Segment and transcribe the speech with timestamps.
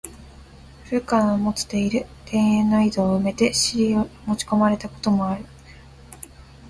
[0.85, 5.45] 古川の持つて居る田圃の井戸を埋めて尻を持ち込まれた事もある。